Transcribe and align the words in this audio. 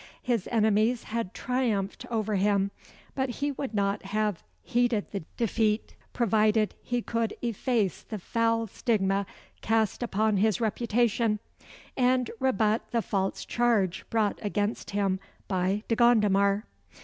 His 0.23 0.49
enemies 0.51 1.03
had 1.03 1.31
triumphed 1.31 2.07
over 2.09 2.33
him; 2.33 2.71
but 3.13 3.29
he 3.29 3.51
would 3.51 3.75
not 3.75 4.01
have 4.05 4.41
heeded 4.63 5.11
the 5.11 5.19
defeat, 5.37 5.95
provided 6.11 6.73
he 6.81 7.03
could 7.03 7.35
efface 7.43 8.01
the 8.01 8.17
foul 8.17 8.65
stigma 8.65 9.27
cast 9.61 10.01
upon 10.01 10.37
his 10.37 10.59
reputation, 10.59 11.37
and 11.95 12.31
rebut 12.39 12.89
the 12.89 13.03
false 13.03 13.45
charge 13.45 14.03
brought 14.09 14.39
against 14.41 14.89
him 14.89 15.19
by 15.47 15.83
De 15.87 15.95
Gondomar. 15.95 16.65